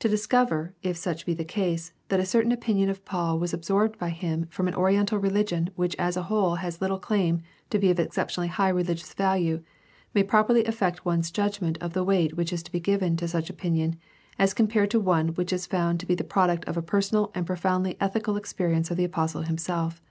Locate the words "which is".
12.36-12.64, 15.36-15.66